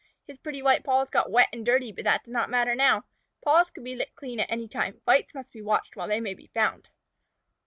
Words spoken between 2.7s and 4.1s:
now. Paws could be